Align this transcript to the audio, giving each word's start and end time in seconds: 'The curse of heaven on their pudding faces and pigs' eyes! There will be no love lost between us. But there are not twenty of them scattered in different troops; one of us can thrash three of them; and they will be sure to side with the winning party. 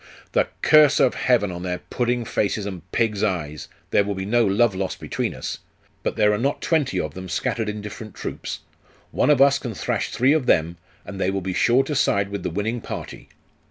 'The 0.31 0.47
curse 0.63 0.99
of 0.99 1.13
heaven 1.13 1.51
on 1.51 1.61
their 1.61 1.77
pudding 1.91 2.25
faces 2.25 2.65
and 2.65 2.91
pigs' 2.91 3.21
eyes! 3.23 3.67
There 3.91 4.03
will 4.03 4.15
be 4.15 4.25
no 4.25 4.43
love 4.43 4.73
lost 4.73 4.99
between 4.99 5.35
us. 5.35 5.59
But 6.01 6.15
there 6.15 6.33
are 6.33 6.39
not 6.39 6.59
twenty 6.59 6.99
of 6.99 7.13
them 7.13 7.29
scattered 7.29 7.69
in 7.69 7.81
different 7.81 8.15
troops; 8.15 8.61
one 9.11 9.29
of 9.29 9.43
us 9.43 9.59
can 9.59 9.75
thrash 9.75 10.09
three 10.09 10.33
of 10.33 10.47
them; 10.47 10.77
and 11.05 11.21
they 11.21 11.29
will 11.29 11.39
be 11.39 11.53
sure 11.53 11.83
to 11.83 11.93
side 11.93 12.29
with 12.29 12.41
the 12.41 12.49
winning 12.49 12.81
party. 12.81 13.29